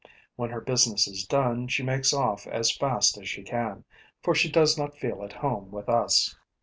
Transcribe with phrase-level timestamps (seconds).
[0.35, 3.83] When her business is done, she makes off as fast as she can,
[4.23, 6.35] for she does not feel at home with us.